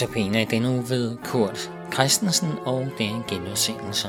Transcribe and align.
Notabene 0.00 0.42
i 0.42 0.44
denne 0.44 0.70
uge 0.70 0.88
ved 0.88 1.16
Kurt 1.24 1.72
Christensen 1.92 2.48
og 2.58 2.88
det 2.98 3.06
er 3.06 3.22
genudsendelse. 3.28 4.08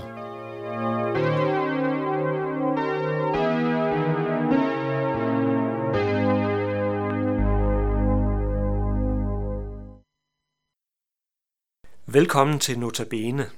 Velkommen 12.06 12.60
til 12.60 12.80
Notabene. 12.80 13.50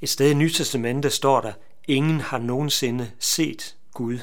Et 0.00 0.08
sted 0.08 0.30
i 0.30 0.34
Nytestamentet 0.34 1.12
står 1.12 1.40
der, 1.40 1.52
ingen 1.88 2.20
har 2.20 2.38
nogensinde 2.38 3.10
set 3.18 3.76
Gud. 3.94 4.18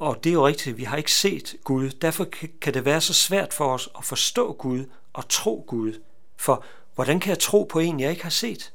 Og 0.00 0.24
det 0.24 0.30
er 0.30 0.34
jo 0.34 0.46
rigtigt, 0.46 0.76
vi 0.76 0.84
har 0.84 0.96
ikke 0.96 1.12
set 1.12 1.56
Gud. 1.64 1.90
Derfor 1.90 2.24
kan 2.60 2.74
det 2.74 2.84
være 2.84 3.00
så 3.00 3.14
svært 3.14 3.54
for 3.54 3.74
os 3.74 3.88
at 3.98 4.04
forstå 4.04 4.52
Gud 4.52 4.84
og 5.12 5.28
tro 5.28 5.64
Gud. 5.68 6.00
For 6.36 6.64
hvordan 6.94 7.20
kan 7.20 7.30
jeg 7.30 7.38
tro 7.38 7.62
på 7.64 7.78
en, 7.78 8.00
jeg 8.00 8.10
ikke 8.10 8.22
har 8.22 8.30
set? 8.30 8.72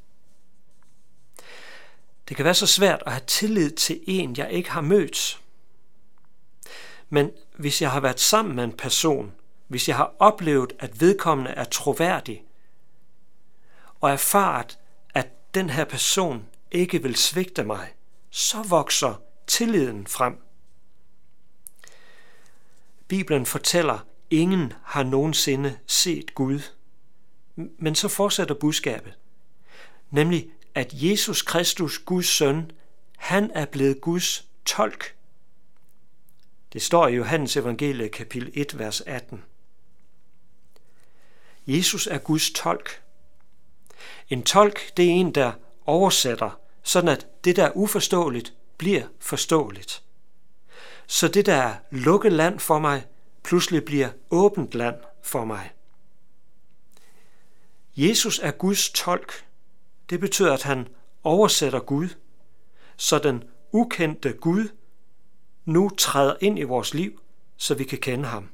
Det 2.30 2.36
kan 2.36 2.46
være 2.46 2.54
så 2.54 2.68
svært 2.68 3.04
at 3.06 3.12
have 3.12 3.24
tillid 3.28 3.72
til 3.72 4.00
en, 4.08 4.38
jeg 4.38 4.52
ikke 4.52 4.72
har 4.72 4.82
mødt. 4.82 5.42
Men 7.10 7.32
hvis 7.58 7.82
jeg 7.82 7.92
har 7.92 8.00
været 8.00 8.20
sammen 8.20 8.56
med 8.56 8.64
en 8.64 8.78
person, 8.78 9.34
hvis 9.68 9.88
jeg 9.88 9.98
har 9.98 10.14
oplevet, 10.20 10.74
at 10.80 11.02
vedkommende 11.02 11.52
er 11.52 11.64
troværdig, 11.64 12.44
og 14.02 14.12
erfaret, 14.12 14.80
at 15.14 15.56
den 15.56 15.70
her 15.70 15.86
person 15.86 16.46
ikke 16.72 17.04
vil 17.04 17.16
svigte 17.16 17.64
mig, 17.64 17.94
så 18.30 18.64
vokser 18.70 19.22
tilliden 19.48 20.08
frem. 20.08 20.45
Bibelen 23.08 23.46
fortæller, 23.46 24.00
ingen 24.30 24.74
har 24.84 25.04
nogensinde 25.04 25.78
set 25.88 26.36
Gud. 26.36 26.60
Men 27.56 27.96
så 27.96 28.08
fortsætter 28.08 28.56
budskabet, 28.56 29.14
nemlig 30.12 30.50
at 30.76 30.94
Jesus 30.94 31.42
Kristus, 31.42 32.00
Guds 32.00 32.28
søn, 32.28 32.72
han 33.18 33.52
er 33.54 33.66
blevet 33.66 34.02
Guds 34.02 34.46
tolk. 34.66 35.16
Det 36.74 36.82
står 36.82 37.08
i 37.08 37.16
Johannes 37.16 37.58
evangelie 37.58 38.10
kapitel 38.10 38.52
1, 38.54 38.80
vers 38.80 39.02
18. 39.02 39.44
Jesus 41.68 42.08
er 42.08 42.18
Guds 42.18 42.52
tolk. 42.52 43.02
En 44.30 44.44
tolk, 44.44 44.98
det 44.98 45.06
er 45.06 45.10
en, 45.10 45.36
der 45.36 45.52
oversætter, 45.86 46.60
sådan 46.84 47.10
at 47.10 47.28
det, 47.44 47.56
der 47.56 47.66
er 47.66 47.72
uforståeligt, 47.72 48.54
bliver 48.78 49.04
forståeligt 49.20 50.05
så 51.08 51.28
det, 51.28 51.46
der 51.46 51.54
er 51.54 51.76
lukket 51.92 52.34
land 52.34 52.60
for 52.60 52.80
mig, 52.80 53.06
pludselig 53.44 53.86
bliver 53.86 54.10
åbent 54.30 54.74
land 54.74 54.96
for 55.24 55.46
mig. 55.46 55.72
Jesus 57.98 58.40
er 58.40 58.52
Guds 58.52 58.90
tolk. 58.90 59.46
Det 60.10 60.20
betyder, 60.20 60.54
at 60.54 60.64
han 60.64 60.88
oversætter 61.24 61.80
Gud, 61.80 62.10
så 62.98 63.20
den 63.20 63.44
ukendte 63.72 64.34
Gud 64.34 64.68
nu 65.66 65.90
træder 65.90 66.36
ind 66.42 66.60
i 66.60 66.64
vores 66.64 66.94
liv, 66.94 67.22
så 67.58 67.76
vi 67.76 67.84
kan 67.84 67.98
kende 67.98 68.26
ham. 68.26 68.50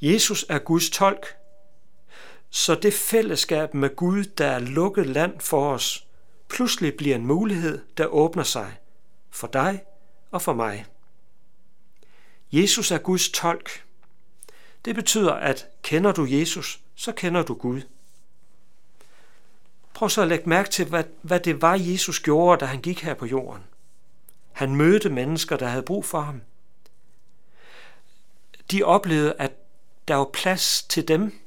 Jesus 0.00 0.46
er 0.48 0.58
Guds 0.58 0.90
tolk, 0.90 1.36
så 2.50 2.74
det 2.74 2.94
fællesskab 2.94 3.74
med 3.74 3.96
Gud, 3.96 4.24
der 4.24 4.46
er 4.46 4.58
lukket 4.58 5.06
land 5.06 5.40
for 5.40 5.72
os, 5.72 6.06
pludselig 6.48 6.94
bliver 6.94 7.16
en 7.16 7.26
mulighed, 7.26 7.82
der 7.96 8.06
åbner 8.06 8.42
sig 8.42 8.76
for 9.30 9.46
dig 9.46 9.84
og 10.30 10.42
for 10.42 10.52
mig. 10.52 10.86
Jesus 12.52 12.90
er 12.90 12.98
Guds 12.98 13.28
tolk. 13.30 13.84
Det 14.84 14.94
betyder, 14.94 15.32
at 15.32 15.68
kender 15.82 16.12
du 16.12 16.26
Jesus, 16.30 16.80
så 16.94 17.12
kender 17.12 17.42
du 17.42 17.54
Gud. 17.54 17.80
Prøv 19.94 20.08
så 20.08 20.22
at 20.22 20.28
lægge 20.28 20.48
mærke 20.48 20.70
til, 20.70 20.86
hvad, 20.86 21.04
hvad 21.22 21.40
det 21.40 21.62
var, 21.62 21.74
Jesus 21.74 22.20
gjorde, 22.20 22.60
da 22.60 22.64
han 22.64 22.80
gik 22.80 23.02
her 23.02 23.14
på 23.14 23.26
jorden. 23.26 23.62
Han 24.52 24.76
mødte 24.76 25.10
mennesker, 25.10 25.56
der 25.56 25.66
havde 25.66 25.82
brug 25.82 26.04
for 26.04 26.20
ham. 26.20 26.42
De 28.70 28.82
oplevede, 28.82 29.34
at 29.38 29.52
der 30.08 30.14
var 30.14 30.30
plads 30.32 30.82
til 30.82 31.08
dem 31.08 31.40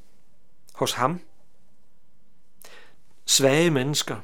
hos 0.74 0.92
ham. 0.92 1.20
Svage 3.26 3.70
mennesker, 3.70 4.20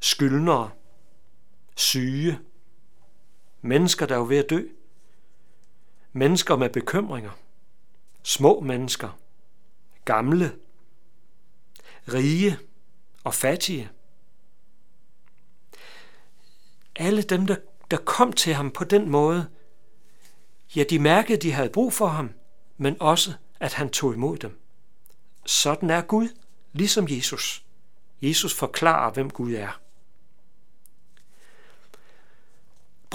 skyldnere, 0.00 0.70
syge, 1.76 2.38
Mennesker, 3.62 4.06
der 4.06 4.16
er 4.16 4.24
ved 4.24 4.38
at 4.38 4.50
dø. 4.50 4.62
Mennesker 6.12 6.56
med 6.56 6.70
bekymringer. 6.70 7.30
Små 8.22 8.60
mennesker. 8.60 9.18
Gamle. 10.04 10.56
Rige 12.12 12.58
og 13.24 13.34
fattige. 13.34 13.90
Alle 16.96 17.22
dem, 17.22 17.46
der, 17.46 17.56
der 17.90 17.96
kom 17.96 18.32
til 18.32 18.54
ham 18.54 18.70
på 18.70 18.84
den 18.84 19.10
måde, 19.10 19.48
ja, 20.76 20.84
de 20.90 20.98
mærkede, 20.98 21.38
de 21.38 21.52
havde 21.52 21.70
brug 21.70 21.92
for 21.92 22.06
ham, 22.06 22.32
men 22.76 22.96
også, 23.00 23.34
at 23.60 23.72
han 23.72 23.90
tog 23.90 24.14
imod 24.14 24.38
dem. 24.38 24.60
Sådan 25.46 25.90
er 25.90 26.00
Gud, 26.00 26.28
ligesom 26.72 27.06
Jesus. 27.10 27.64
Jesus 28.22 28.54
forklarer, 28.54 29.12
hvem 29.12 29.30
Gud 29.30 29.52
er. 29.52 29.80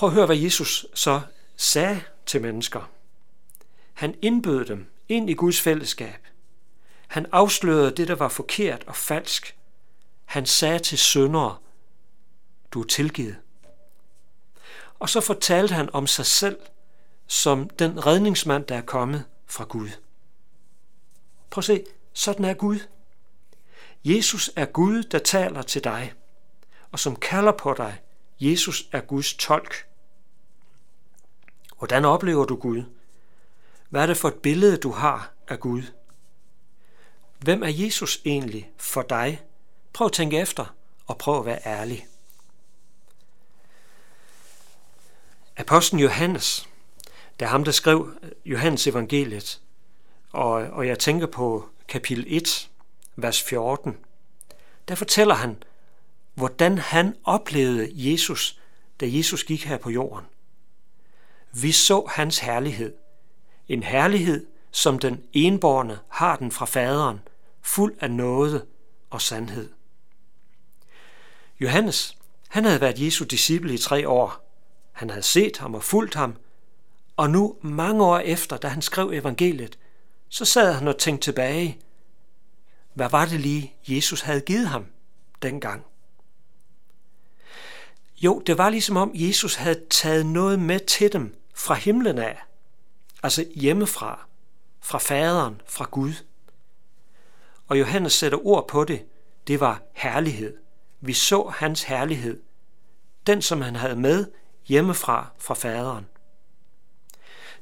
Prøv 0.04 0.10
at 0.10 0.16
høre, 0.16 0.26
hvad 0.26 0.38
Jesus 0.38 0.86
så 0.94 1.22
sagde 1.56 2.02
til 2.26 2.42
mennesker. 2.42 2.92
Han 3.94 4.16
indbød 4.22 4.66
dem 4.66 4.92
ind 5.10 5.30
i 5.30 5.34
Guds 5.34 5.62
fællesskab. 5.62 6.28
Han 7.08 7.26
afslørede 7.32 7.92
det, 7.92 8.08
der 8.08 8.16
var 8.16 8.30
forkert 8.30 8.84
og 8.88 8.96
falsk. 8.96 9.58
Han 10.26 10.46
sagde 10.46 10.80
til 10.80 10.98
syndere, 10.98 11.58
du 12.72 12.82
er 12.82 12.88
tilgivet. 12.88 13.38
Og 15.00 15.10
så 15.10 15.22
fortalte 15.22 15.74
han 15.74 15.90
om 15.94 16.08
sig 16.08 16.26
selv 16.26 16.60
som 17.28 17.70
den 17.70 18.06
redningsmand, 18.06 18.66
der 18.66 18.76
er 18.76 18.82
kommet 18.82 19.26
fra 19.46 19.64
Gud. 19.64 19.90
Prøv 21.50 21.60
at 21.60 21.66
se, 21.66 21.84
sådan 22.14 22.46
er 22.46 22.54
Gud. 22.54 22.80
Jesus 24.06 24.52
er 24.56 24.66
Gud, 24.66 25.04
der 25.04 25.20
taler 25.20 25.62
til 25.62 25.84
dig, 25.84 26.14
og 26.92 27.00
som 27.00 27.16
kalder 27.16 27.52
på 27.52 27.74
dig 27.78 28.00
Jesus 28.40 28.90
er 28.92 29.02
Guds 29.02 29.34
tolk. 29.34 29.88
Hvordan 31.84 32.06
oplever 32.06 32.46
du 32.46 32.56
Gud? 32.56 32.84
Hvad 33.90 34.02
er 34.02 34.06
det 34.06 34.18
for 34.18 34.28
et 34.28 34.34
billede, 34.34 34.78
du 34.78 34.92
har 34.92 35.34
af 35.48 35.60
Gud? 35.60 35.84
Hvem 37.40 37.64
er 37.64 37.68
Jesus 37.68 38.22
egentlig 38.26 38.72
for 38.78 39.02
dig? 39.02 39.42
Prøv 39.94 40.06
at 40.06 40.12
tænke 40.12 40.40
efter, 40.40 40.76
og 41.08 41.18
prøv 41.18 41.40
at 41.40 41.46
være 41.46 41.60
ærlig. 41.66 42.08
Apostlen 45.58 46.00
Johannes, 46.00 46.70
det 47.40 47.46
er 47.46 47.50
ham, 47.50 47.64
der 47.64 47.72
skrev 47.72 48.14
øh, 48.24 48.32
Johannes 48.46 48.88
evangeliet, 48.88 49.62
og, 50.32 50.52
og 50.52 50.88
jeg 50.88 51.00
tænker 51.00 51.28
på 51.28 51.70
kapitel 51.88 52.26
1, 52.28 52.70
vers 53.16 53.42
14. 53.42 53.98
Der 54.88 54.96
fortæller 54.96 55.36
han, 55.36 55.64
hvordan 56.34 56.78
han 56.78 57.16
oplevede 57.24 57.92
Jesus, 57.94 58.60
da 59.00 59.06
Jesus 59.10 59.44
gik 59.44 59.66
her 59.66 59.78
på 59.78 59.90
jorden. 59.90 60.26
Vi 61.54 61.72
så 61.72 62.06
hans 62.10 62.40
herlighed. 62.40 62.94
En 63.68 63.84
herlighed, 63.84 64.46
som 64.72 65.00
den 65.00 65.24
enborne 65.34 66.00
har 66.10 66.36
den 66.36 66.52
fra 66.52 66.66
faderen, 66.66 67.20
fuld 67.62 67.96
af 68.00 68.12
nåde 68.12 68.66
og 69.10 69.22
sandhed. 69.22 69.70
Johannes, 71.60 72.18
han 72.50 72.66
havde 72.66 72.82
været 72.82 73.00
Jesu 73.00 73.26
disciple 73.26 73.74
i 73.74 73.78
tre 73.78 74.10
år. 74.10 74.58
Han 74.92 75.10
havde 75.10 75.24
set 75.24 75.58
ham 75.58 75.76
og 75.76 75.84
fulgt 75.84 76.16
ham, 76.16 76.36
og 77.18 77.30
nu 77.30 77.56
mange 77.62 78.06
år 78.06 78.18
efter, 78.18 78.58
da 78.58 78.68
han 78.68 78.82
skrev 78.82 79.10
evangeliet, 79.14 79.80
så 80.30 80.46
sad 80.46 80.74
han 80.74 80.88
og 80.88 80.98
tænkte 80.98 81.26
tilbage. 81.26 81.82
Hvad 82.94 83.10
var 83.10 83.26
det 83.26 83.40
lige, 83.40 83.74
Jesus 83.88 84.22
havde 84.22 84.42
givet 84.42 84.68
ham 84.68 84.86
dengang? 85.42 85.86
Jo, 88.22 88.40
det 88.40 88.58
var 88.58 88.70
ligesom 88.70 88.98
om 88.98 89.12
Jesus 89.14 89.56
havde 89.56 89.84
taget 89.90 90.26
noget 90.26 90.60
med 90.60 90.80
til 90.80 91.14
dem 91.14 91.43
fra 91.54 91.74
himlen 91.74 92.18
af. 92.18 92.44
Altså 93.24 93.46
hjemmefra, 93.56 94.28
fra 94.80 94.98
faderen, 94.98 95.62
fra 95.66 95.88
Gud. 95.92 96.14
Og 97.68 97.80
Johannes 97.80 98.14
sætter 98.14 98.46
ord 98.48 98.68
på 98.68 98.84
det. 98.84 99.06
Det 99.48 99.60
var 99.60 99.82
herlighed. 99.94 100.58
Vi 101.02 101.14
så 101.14 101.44
hans 101.44 101.84
herlighed. 101.84 102.42
Den, 103.28 103.42
som 103.42 103.62
han 103.62 103.76
havde 103.76 103.96
med 103.96 104.26
hjemmefra 104.66 105.28
fra 105.38 105.54
faderen. 105.54 106.06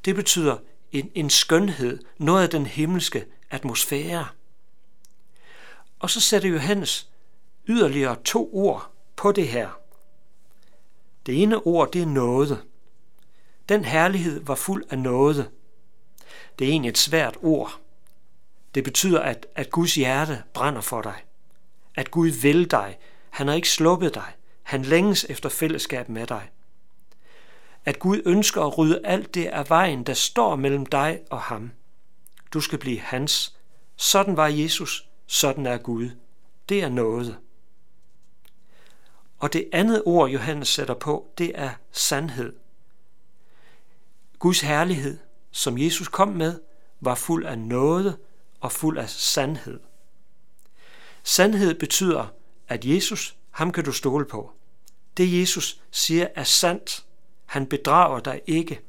Det 0.05 0.15
betyder 0.15 0.57
en, 0.91 1.11
en 1.15 1.29
skønhed, 1.29 1.99
noget 2.17 2.43
af 2.43 2.49
den 2.49 2.65
himmelske 2.65 3.25
atmosfære. 3.49 4.27
Og 5.99 6.09
så 6.09 6.21
sætter 6.21 6.49
Johannes 6.49 7.09
yderligere 7.67 8.15
to 8.23 8.49
ord 8.53 8.91
på 9.15 9.31
det 9.31 9.47
her. 9.47 9.69
Det 11.25 11.43
ene 11.43 11.57
ord, 11.57 11.91
det 11.91 12.01
er 12.01 12.05
nåde. 12.05 12.61
Den 13.69 13.85
herlighed 13.85 14.45
var 14.45 14.55
fuld 14.55 14.83
af 14.89 14.99
nåde. 14.99 15.49
Det 16.59 16.67
er 16.67 16.71
egentlig 16.71 16.89
et 16.89 16.97
svært 16.97 17.37
ord. 17.41 17.79
Det 18.75 18.83
betyder, 18.83 19.19
at, 19.19 19.47
at 19.55 19.71
Guds 19.71 19.95
hjerte 19.95 20.43
brænder 20.53 20.81
for 20.81 21.01
dig. 21.01 21.23
At 21.95 22.11
Gud 22.11 22.29
vil 22.29 22.71
dig. 22.71 22.97
Han 23.29 23.47
har 23.47 23.55
ikke 23.55 23.69
sluppet 23.69 24.13
dig. 24.13 24.35
Han 24.63 24.81
længes 24.81 25.25
efter 25.29 25.49
fællesskab 25.49 26.09
med 26.09 26.27
dig. 26.27 26.49
At 27.85 27.99
Gud 27.99 28.21
ønsker 28.25 28.61
at 28.61 28.77
rydde 28.77 29.01
alt 29.03 29.35
det 29.35 29.45
af 29.45 29.69
vejen, 29.69 30.03
der 30.03 30.13
står 30.13 30.55
mellem 30.55 30.85
dig 30.85 31.19
og 31.29 31.41
ham. 31.41 31.71
Du 32.53 32.61
skal 32.61 32.79
blive 32.79 32.99
hans. 32.99 33.57
Sådan 33.95 34.37
var 34.37 34.47
Jesus. 34.47 35.07
Sådan 35.27 35.65
er 35.65 35.77
Gud. 35.77 36.09
Det 36.69 36.83
er 36.83 36.89
noget. 36.89 37.37
Og 39.39 39.53
det 39.53 39.69
andet 39.71 40.03
ord, 40.05 40.29
Johannes 40.29 40.67
sætter 40.67 40.93
på, 40.93 41.27
det 41.37 41.51
er 41.55 41.71
sandhed. 41.91 42.53
Guds 44.41 44.61
herlighed, 44.61 45.17
som 45.51 45.77
Jesus 45.77 46.07
kom 46.07 46.27
med, 46.27 46.59
var 47.01 47.15
fuld 47.15 47.45
af 47.45 47.59
noget 47.59 48.17
og 48.59 48.71
fuld 48.71 48.97
af 48.97 49.09
sandhed. 49.09 49.79
Sandhed 51.23 51.79
betyder, 51.79 52.27
at 52.67 52.85
Jesus, 52.85 53.35
ham 53.51 53.71
kan 53.71 53.83
du 53.83 53.91
stole 53.91 54.25
på. 54.25 54.51
Det 55.17 55.39
Jesus 55.39 55.81
siger 55.91 56.27
er 56.35 56.43
sandt. 56.43 57.05
Han 57.45 57.65
bedrager 57.65 58.19
dig 58.19 58.41
ikke. 58.47 58.81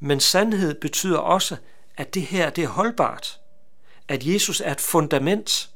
Men 0.00 0.20
sandhed 0.20 0.74
betyder 0.80 1.18
også, 1.18 1.56
at 1.96 2.14
det 2.14 2.22
her 2.22 2.50
det 2.50 2.64
er 2.64 2.68
holdbart. 2.68 3.40
At 4.08 4.26
Jesus 4.26 4.60
er 4.60 4.72
et 4.72 4.80
fundament. 4.80 5.70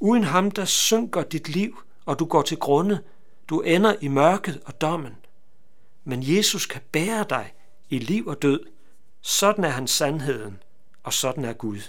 Uden 0.00 0.24
ham, 0.24 0.50
der 0.50 0.64
synker 0.64 1.22
dit 1.22 1.48
liv, 1.48 1.82
og 2.06 2.18
du 2.18 2.24
går 2.24 2.42
til 2.42 2.56
grunde. 2.56 3.00
Du 3.48 3.60
ender 3.60 3.94
i 4.00 4.08
mørket 4.08 4.60
og 4.64 4.80
dommen. 4.80 5.16
Men 6.04 6.22
Jesus 6.22 6.66
kan 6.66 6.80
bære 6.92 7.26
dig 7.30 7.52
i 7.90 7.98
liv 7.98 8.26
og 8.26 8.42
død. 8.42 8.60
Sådan 9.20 9.64
er 9.64 9.68
han 9.68 9.86
sandheden, 9.86 10.62
og 11.02 11.12
sådan 11.12 11.44
er 11.44 11.52
Gud. 11.52 11.80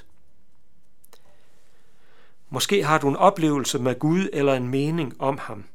Måske 2.50 2.84
har 2.84 2.98
du 2.98 3.10
en 3.10 3.16
oplevelse 3.16 3.80
med 3.80 4.00
Gud 4.00 4.30
eller 4.34 4.54
en 4.54 4.68
mening 4.68 5.22
om 5.22 5.38
ham. 5.38 5.66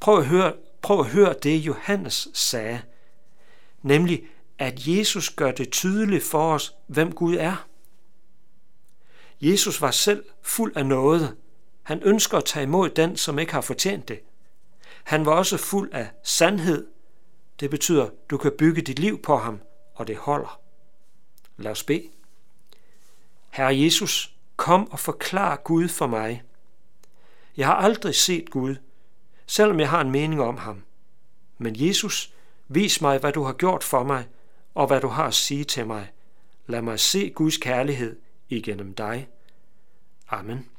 Prøv 0.00 0.18
at 0.18 0.26
høre, 0.26 0.52
prøv 0.82 1.00
at 1.00 1.06
høre 1.06 1.34
det, 1.42 1.58
Johannes 1.58 2.28
sagde, 2.34 2.82
nemlig 3.82 4.24
at 4.58 4.86
Jesus 4.86 5.30
gør 5.30 5.50
det 5.50 5.70
tydeligt 5.70 6.24
for 6.24 6.54
os, 6.54 6.74
hvem 6.86 7.12
Gud 7.12 7.36
er. 7.36 7.66
Jesus 9.40 9.80
var 9.80 9.90
selv 9.90 10.24
fuld 10.42 10.76
af 10.76 10.86
noget. 10.86 11.36
Han 11.82 12.02
ønsker 12.02 12.38
at 12.38 12.44
tage 12.44 12.62
imod 12.62 12.90
den, 12.90 13.16
som 13.16 13.38
ikke 13.38 13.52
har 13.52 13.60
fortjent 13.60 14.08
det. 14.08 14.20
Han 15.04 15.26
var 15.26 15.32
også 15.32 15.56
fuld 15.56 15.92
af 15.92 16.10
sandhed. 16.24 16.86
Det 17.60 17.70
betyder, 17.70 18.10
du 18.30 18.36
kan 18.36 18.52
bygge 18.58 18.82
dit 18.82 18.98
liv 18.98 19.22
på 19.22 19.36
ham, 19.36 19.60
og 19.94 20.06
det 20.06 20.16
holder. 20.16 20.60
Lad 21.56 21.70
os 21.70 21.84
bede. 21.84 22.08
Herre 23.50 23.80
Jesus, 23.80 24.36
kom 24.56 24.90
og 24.90 24.98
forklar 24.98 25.56
Gud 25.56 25.88
for 25.88 26.06
mig. 26.06 26.42
Jeg 27.56 27.66
har 27.66 27.74
aldrig 27.74 28.14
set 28.14 28.50
Gud, 28.50 28.76
selvom 29.46 29.80
jeg 29.80 29.90
har 29.90 30.00
en 30.00 30.10
mening 30.10 30.40
om 30.40 30.56
ham. 30.56 30.82
Men 31.58 31.86
Jesus, 31.86 32.34
vis 32.68 33.00
mig, 33.00 33.18
hvad 33.18 33.32
du 33.32 33.42
har 33.42 33.52
gjort 33.52 33.84
for 33.84 34.02
mig, 34.02 34.28
og 34.74 34.86
hvad 34.86 35.00
du 35.00 35.08
har 35.08 35.26
at 35.26 35.34
sige 35.34 35.64
til 35.64 35.86
mig. 35.86 36.12
Lad 36.66 36.82
mig 36.82 37.00
se 37.00 37.30
Guds 37.30 37.56
kærlighed 37.56 38.20
igennem 38.48 38.94
dig. 38.94 39.28
Amen. 40.28 40.75